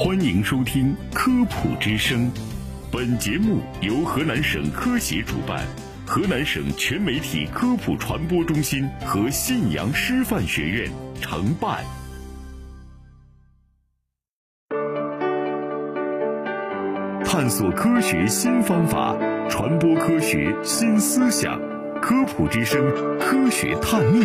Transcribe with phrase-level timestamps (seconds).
[0.00, 2.30] 欢迎收听《科普之声》，
[2.92, 5.66] 本节目由河南省科协主办，
[6.06, 10.88] 河南省全媒体科普传播中心和信阳师范学院
[11.20, 11.84] 承办。
[17.24, 19.16] 探索科学新方法，
[19.50, 21.60] 传播科学新思想，
[22.00, 22.80] 《科普之声》
[23.18, 24.24] 科学探秘，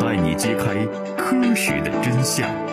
[0.00, 0.86] 带你揭开
[1.18, 2.69] 科学的真相。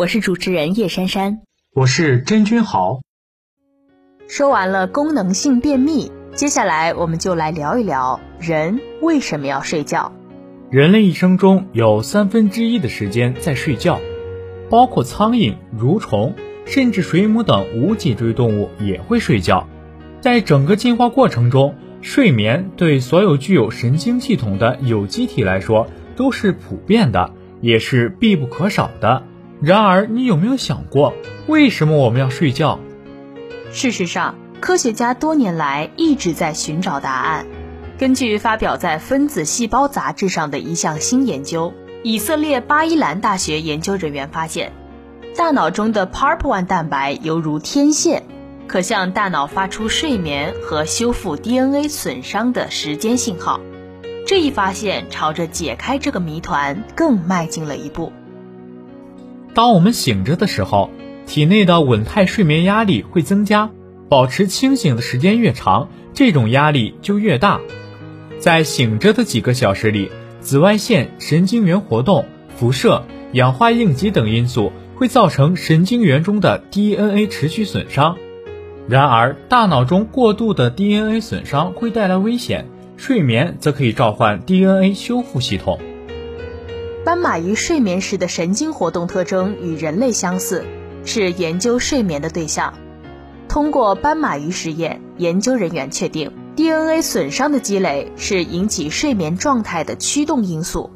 [0.00, 1.40] 我是主持人叶珊珊，
[1.74, 3.02] 我是真君豪。
[4.28, 10.10] 说完了功能性便秘，接下来我们就来聊一聊人为什么要睡觉。
[10.70, 14.00] 人类一生中有三分之一的时间在睡觉，
[14.70, 16.32] 包括苍蝇、蠕虫，
[16.64, 19.68] 甚至水母等无脊椎动物也会睡觉。
[20.22, 29.24] 在整个进化过程中，睡眠对所有具有神经系统的有机体来说都是普遍的，也是必不可少的。
[29.62, 31.12] 然而，你有没有想过，
[31.46, 32.80] 为什么我们要睡觉？
[33.70, 37.46] 事实上，科学家多年来一直在寻找答案。
[37.98, 44.72] 根据发表在《分子细胞》杂志上的一项新研究，以色列巴伊兰大学研究人员发现，
[45.36, 48.22] 大脑中的 PARP1 蛋白犹如天线，
[48.66, 53.60] 可向大脑发出睡眠和修复 DNA 损伤的时间信号。
[54.26, 58.10] 这一发现朝着解开这个谜团更迈进了一步。
[59.54, 60.90] 当我们醒着的时候，
[61.26, 63.70] 体内的稳态睡眠压力会增加，
[64.08, 67.60] 保持清醒的时间越长，这种压力就越大。
[68.38, 70.10] 在醒着的几个小时里，
[70.40, 72.24] 紫外线、神经元活动、
[72.56, 78.16] 辐射、氧化应激等因素会造成神经元中的 DNA 持续损伤。
[78.88, 82.66] 然而，大脑中过度的 DNA 损伤会带来危险，
[82.96, 85.78] 睡眠则可以召唤 DNA 修复系统。
[87.02, 90.66] 斑马鱼睡眠时的神经活动特征与人类相似，
[91.06, 92.74] 是研究睡眠的对象。
[93.48, 100.90] 通过斑马鱼实验，研究人员确定 DNA 损伤的积累是引起睡眠状态的驱动因素。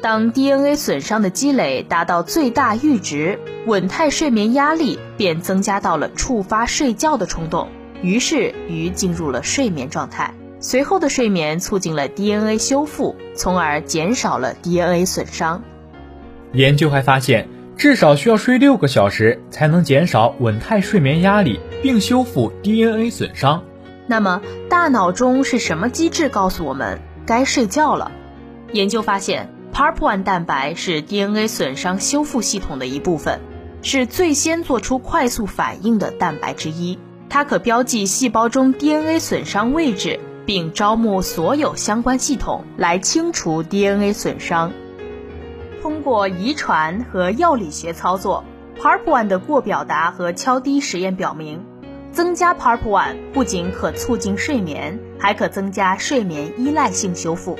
[0.00, 7.68] 当 DNA 损伤的积累达到最大阈值，稳态睡眠压力便增加到了触发睡觉的冲动，
[8.00, 10.32] 于是鱼进入了睡眠状态。
[10.60, 15.62] 随后的睡眠促进了 DNA 修复，从而减少了 DNA 损伤。
[16.52, 23.62] 研究还发现，至少需要睡六个小时才能减少稳态睡眠压力，并修复 DNA 损伤。
[24.08, 28.10] 那么，大脑中是什么机制告诉我们该睡觉了？
[28.72, 33.38] 研究发现，PARP1 蛋白是 DNA 损伤修复系统的一部分，
[33.82, 36.98] 是最先做出快速反应的蛋白之一。
[37.28, 40.18] 它可标记细胞中 DNA 损伤位置。
[40.48, 44.72] 并招募所有相关系统来清除 DNA 损伤。
[45.82, 48.42] 通过遗传和药理学操作
[48.80, 51.60] ，PARP1 的过表达和敲低实验表明，
[52.12, 57.58] 增加 PARP1 不仅可促进睡眠，还可增加睡眠依赖性修复。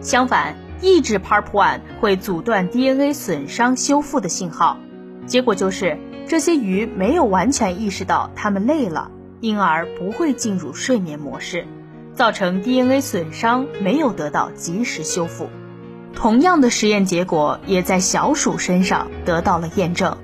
[0.00, 4.78] 相反，抑制 PARP1 会阻断 DNA 损伤修复的信号。
[5.26, 11.66] 结果就是，这些鱼没有完全意识到它们累了，因而不会进入睡眠模式。
[12.18, 15.48] 造成 DNA 损伤没有得到及时修复，
[16.16, 20.18] 同样的实验结果也在小鼠身上得到了验证。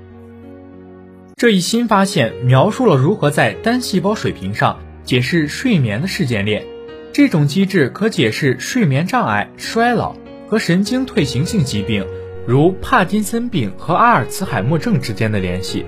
[1.36, 6.64] 这一新发现描述了如何在单细胞水平上解释睡眠的事件链，
[7.12, 10.16] 这种机制可解释睡眠障碍、衰老
[10.48, 12.04] 和神经退行性疾病，
[12.44, 15.86] 如帕金森病和阿尔茨海默症之间的联系。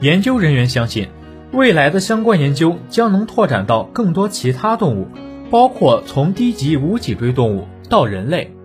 [0.00, 1.08] 研究人员相信，
[1.52, 5.06] 未来的相关研究将能拓展到更多其他动物。
[5.50, 8.55] 包括从低级无脊椎动物到人类。